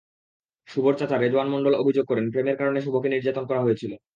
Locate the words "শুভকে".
2.81-3.07